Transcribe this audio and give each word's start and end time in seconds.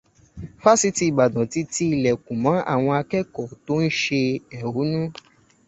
Fásitì 0.63 1.03
Ìbàdàn 1.11 1.45
ti 1.51 1.61
ti 1.73 1.83
ìlẹ̀kún 1.95 2.37
mọ́ 2.43 2.55
àwọn 2.73 2.93
akẹ́kọ̀ọ́ 3.01 3.57
tó 3.65 3.73
ń 3.83 3.87
ṣe 4.01 4.21
ẹ̀hónú 4.57 5.01